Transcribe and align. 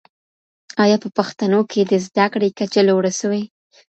آیا 0.83 0.97
په 1.03 1.09
پښتنو 1.17 1.59
کي 1.71 1.81
د 1.83 1.93
زده 2.05 2.25
کړې 2.33 2.49
کچه 2.59 2.81
لوړه 2.89 3.11
سوې؟ 3.19 3.41